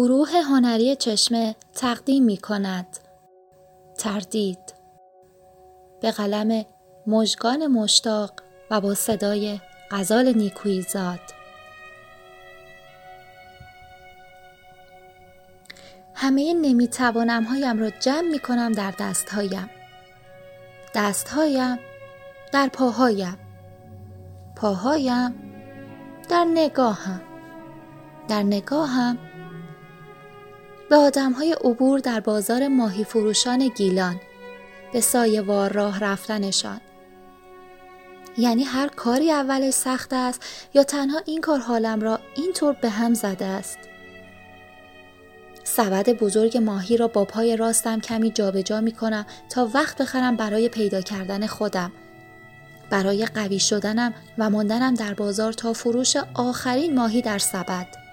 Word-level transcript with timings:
گروه 0.00 0.28
هنری 0.28 0.96
چشمه 0.96 1.56
تقدیم 1.74 2.24
می 2.24 2.36
کند 2.36 2.86
تردید. 3.98 4.74
به 6.00 6.10
قلم 6.10 6.64
مژگان 7.06 7.66
مشتاق 7.66 8.32
و 8.70 8.80
با 8.80 8.94
صدای 8.94 9.60
غزال 9.90 10.32
نیکویی 10.32 10.82
زاد. 10.82 11.20
همه 16.14 16.54
نمی‌توانم 16.54 17.44
هایم 17.44 17.78
را 17.80 17.90
جمع 17.90 18.28
می 18.30 18.38
کنم 18.38 18.72
در 18.72 18.94
دستهایم. 18.98 19.70
دستهایم 20.94 21.78
در 22.52 22.68
پاهایم. 22.68 23.38
پاهایم 24.56 25.34
در 26.28 26.44
نگاهم. 26.44 27.20
در 28.28 28.42
نگاهم 28.42 29.18
به 30.90 30.96
آدم 30.96 31.32
های 31.32 31.52
عبور 31.52 31.98
در 31.98 32.20
بازار 32.20 32.68
ماهی 32.68 33.04
فروشان 33.04 33.68
گیلان 33.68 34.20
به 34.92 35.00
سایه 35.00 35.40
وار 35.40 35.72
راه 35.72 36.00
رفتنشان. 36.00 36.80
یعنی 38.38 38.64
هر 38.64 38.88
کاری 38.88 39.32
اولش 39.32 39.74
سخت 39.74 40.12
است 40.12 40.42
یا 40.74 40.82
تنها 40.82 41.20
این 41.26 41.40
کار 41.40 41.58
حالم 41.58 42.00
را 42.00 42.20
اینطور 42.36 42.72
به 42.72 42.88
هم 42.88 43.14
زده 43.14 43.44
است؟ 43.44 43.78
سبد 45.64 46.10
بزرگ 46.10 46.58
ماهی 46.58 46.96
را 46.96 47.08
با 47.08 47.24
پای 47.24 47.56
راستم 47.56 48.00
کمی 48.00 48.30
جابجا 48.30 48.62
جا 48.62 48.80
می 48.80 48.92
کنم 48.92 49.26
تا 49.50 49.70
وقت 49.74 50.02
بخرم 50.02 50.36
برای 50.36 50.68
پیدا 50.68 51.00
کردن 51.00 51.46
خودم. 51.46 51.92
برای 52.90 53.26
قوی 53.26 53.58
شدنم 53.58 54.14
و 54.38 54.50
ماندنم 54.50 54.94
در 54.94 55.14
بازار 55.14 55.52
تا 55.52 55.72
فروش 55.72 56.16
آخرین 56.34 56.94
ماهی 56.94 57.22
در 57.22 57.38
سبد. 57.38 58.09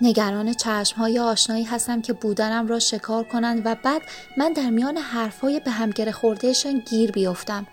نگران 0.00 0.52
چشم 0.52 0.96
های 0.96 1.18
آشنایی 1.18 1.64
هستم 1.64 2.00
که 2.00 2.12
بودنم 2.12 2.66
را 2.66 2.78
شکار 2.78 3.24
کنند 3.24 3.62
و 3.64 3.76
بعد 3.84 4.02
من 4.36 4.52
در 4.52 4.70
میان 4.70 4.96
حرفهای 4.96 5.60
به 5.60 5.70
همگره 5.70 6.12
خوردهشان 6.12 6.82
گیر 6.90 7.10
بیفتم 7.10 7.66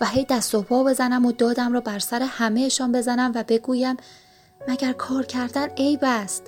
و 0.00 0.06
هی 0.06 0.26
دست 0.30 0.54
و 0.54 0.62
پا 0.62 0.84
بزنم 0.84 1.26
و 1.26 1.32
دادم 1.32 1.72
را 1.72 1.80
بر 1.80 1.98
سر 1.98 2.22
همهشان 2.22 2.92
بزنم 2.92 3.32
و 3.34 3.44
بگویم 3.48 3.96
مگر 4.68 4.92
کار 4.92 5.26
کردن 5.26 5.68
عیب 5.68 6.00
است؟ 6.02 6.42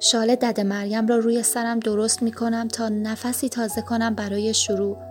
شال 0.00 0.34
دد 0.34 0.60
مریم 0.60 1.06
را 1.06 1.16
روی 1.16 1.42
سرم 1.42 1.80
درست 1.80 2.22
می 2.22 2.32
کنم 2.32 2.68
تا 2.68 2.88
نفسی 2.88 3.48
تازه 3.48 3.82
کنم 3.82 4.14
برای 4.14 4.54
شروع. 4.54 5.09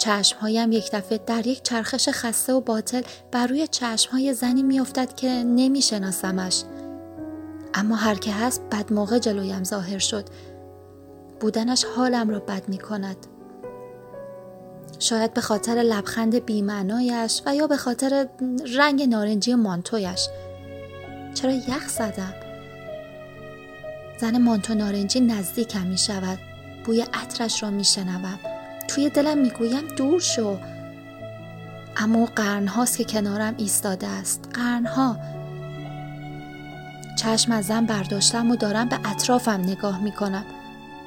چشمهایم 0.00 0.72
یک 0.72 0.90
دفعه 0.92 1.20
در 1.26 1.46
یک 1.46 1.62
چرخش 1.62 2.08
خسته 2.08 2.52
و 2.52 2.60
باطل 2.60 3.02
بر 3.32 3.46
روی 3.46 3.66
چشمهای 3.66 4.34
زنی 4.34 4.62
میافتد 4.62 5.14
که 5.14 5.28
نمیشناسمش. 5.28 6.62
اما 7.74 7.96
هر 7.96 8.14
که 8.14 8.32
هست 8.32 8.62
بد 8.72 8.92
موقع 8.92 9.18
جلویم 9.18 9.64
ظاهر 9.64 9.98
شد. 9.98 10.24
بودنش 11.40 11.84
حالم 11.84 12.30
را 12.30 12.38
بد 12.38 12.68
می 12.68 12.78
کند 12.78 13.16
شاید 14.98 15.34
به 15.34 15.40
خاطر 15.40 15.74
لبخند 15.74 16.44
بیمعنایش 16.44 17.42
و 17.46 17.54
یا 17.54 17.66
به 17.66 17.76
خاطر 17.76 18.28
رنگ 18.76 19.02
نارنجی 19.02 19.54
مانتویش. 19.54 20.28
چرا 21.34 21.52
یخ 21.52 21.88
زدم؟ 21.88 22.34
زن 24.20 24.38
مانتو 24.38 24.74
نارنجی 24.74 25.20
نزدیکم 25.20 25.86
می 25.86 25.98
شود 25.98 26.38
بوی 26.84 27.00
عطرش 27.00 27.62
را 27.62 27.70
می 27.70 27.84
شنوم 27.84 28.38
توی 28.94 29.10
دلم 29.10 29.38
می 29.38 29.50
گویم 29.50 29.86
دور 29.96 30.20
شو. 30.20 30.58
اما 31.96 32.24
قرنهاست 32.24 32.96
که 32.96 33.04
کنارم 33.04 33.54
ایستاده 33.58 34.06
است. 34.06 34.48
قرنها 34.54 35.16
چشم 37.18 37.52
از 37.52 37.66
زن 37.66 37.86
برداشتم 37.86 38.50
و 38.50 38.56
دارم 38.56 38.88
به 38.88 38.98
اطرافم 39.04 39.60
نگاه 39.60 40.02
می 40.02 40.12
کنم 40.12 40.44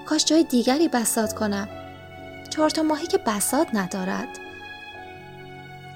کاش 0.06 0.26
جای 0.26 0.44
دیگری 0.44 0.88
بسات 0.88 1.34
کنم. 1.34 1.68
چهار 2.50 2.70
تا 2.70 2.84
ماهی 2.84 3.08
که 3.08 3.18
بسات 3.18 3.68
ندارد. 3.74 4.28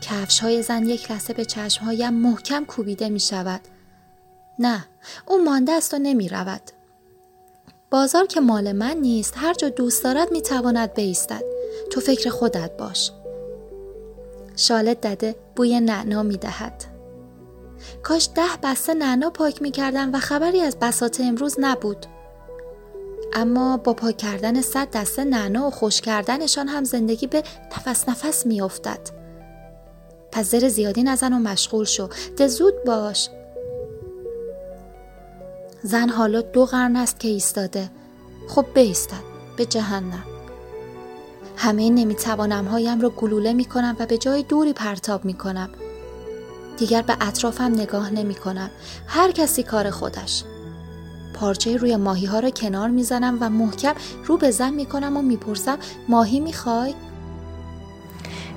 کفش 0.01 0.40
های 0.40 0.61
زن 0.61 0.85
یک 0.85 1.11
لحظه 1.11 1.34
به 1.34 1.45
چشم 1.45 1.85
هایم 1.85 2.13
محکم 2.13 2.66
کوبیده 2.66 3.09
می 3.09 3.19
شود 3.19 3.61
نه 4.59 4.85
او 5.25 5.44
مانده 5.44 5.72
است 5.72 5.94
و 5.94 5.97
نمی 5.97 6.29
رود 6.29 6.61
بازار 7.90 8.25
که 8.25 8.40
مال 8.40 8.72
من 8.72 8.97
نیست 8.97 9.34
هر 9.38 9.53
جا 9.53 9.69
دوست 9.69 10.03
دارد 10.03 10.31
می 10.31 10.41
تواند 10.41 10.94
بیستد. 10.94 11.56
تو 11.91 12.01
فکر 12.01 12.29
خودت 12.29 12.77
باش. 12.77 13.11
شالت 14.55 15.01
دده 15.01 15.35
بوی 15.55 15.79
نعنا 15.79 16.23
می 16.23 16.38
دهد. 16.38 16.83
کاش 18.03 18.29
ده 18.35 18.41
بسته 18.63 18.93
نعنا 18.93 19.29
پاک 19.29 19.61
می 19.61 19.71
کردن 19.71 20.16
و 20.16 20.19
خبری 20.19 20.61
از 20.61 20.77
بسات 20.79 21.21
امروز 21.21 21.55
نبود. 21.59 22.05
اما 23.33 23.77
با 23.77 23.93
پاک 23.93 24.17
کردن 24.17 24.61
صد 24.61 24.91
دسته 24.91 25.23
نعنا 25.23 25.67
و 25.67 25.71
خوش 25.71 26.01
کردنشان 26.01 26.67
هم 26.67 26.83
زندگی 26.83 27.27
به 27.27 27.43
نفس 27.77 28.09
نفس 28.09 28.45
می 28.45 28.61
افتد. 28.61 28.99
پس 30.31 30.55
زیادی 30.55 31.03
نزن 31.03 31.33
و 31.33 31.39
مشغول 31.39 31.85
شو. 31.85 32.09
ده 32.37 32.47
زود 32.47 32.83
باش. 32.85 33.29
زن 35.83 36.09
حالا 36.09 36.41
دو 36.41 36.66
قرن 36.66 36.95
است 36.95 37.19
که 37.19 37.27
ایستاده. 37.27 37.89
خب 38.49 38.66
بیستد 38.73 39.23
به 39.57 39.66
جهنم. 39.66 40.36
همه 41.57 41.90
نمی‌توانم 41.90 42.66
هایم 42.66 43.01
را 43.01 43.09
گلوله 43.09 43.53
می 43.53 43.66
کنم 43.66 43.95
و 44.00 44.06
به 44.06 44.18
جای 44.18 44.44
دوری 44.44 44.73
پرتاب 44.73 45.25
می 45.25 45.34
کنم 45.34 45.69
دیگر 46.78 47.01
به 47.01 47.18
اطرافم 47.22 47.63
نگاه 47.63 48.09
نمی 48.09 48.35
کنم 48.35 48.69
هر 49.07 49.31
کسی 49.31 49.63
کار 49.63 49.90
خودش. 49.90 50.44
پارچه 51.34 51.78
روی 51.78 51.96
ماهی 51.96 52.25
ها 52.25 52.40
را 52.40 52.50
کنار 52.50 52.90
می‌زنم 52.90 53.38
و 53.41 53.50
محکم 53.50 53.94
رو 54.25 54.38
به 54.38 54.51
زن 54.51 54.73
می 54.73 54.85
کنم 54.85 55.17
و 55.17 55.22
می‌پرسم 55.22 55.78
ماهی 56.07 56.40
می‌خوای؟ 56.40 56.94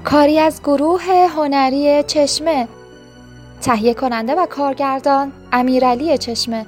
کاری 0.04 0.38
از 0.38 0.60
گروه 0.62 1.02
هنری 1.36 2.02
چشمه. 2.02 2.68
تهیه 3.60 3.94
کننده 3.94 4.34
و 4.34 4.46
کارگردان 4.46 5.32
امیرعلی 5.52 6.18
چشمه. 6.18 6.66